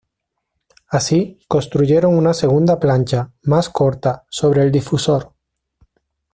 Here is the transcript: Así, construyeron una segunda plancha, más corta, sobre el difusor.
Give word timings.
Así, 0.87 1.37
construyeron 1.47 2.15
una 2.17 2.33
segunda 2.33 2.79
plancha, 2.79 3.33
más 3.43 3.69
corta, 3.69 4.25
sobre 4.31 4.63
el 4.63 4.71
difusor. 4.71 5.35